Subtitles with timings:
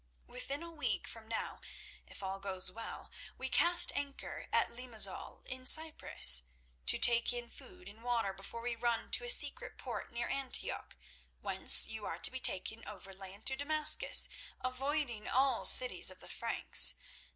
[0.25, 1.61] "Within a week from now,
[2.07, 6.41] if all goes well, we cast anchor at Limazol in Cyprus,
[6.87, 10.97] to take in food and water before we run to a secret port near Antioch,
[11.41, 14.27] whence you are to be taken overland to Damascus,
[14.61, 16.95] avoiding all cities of the Franks.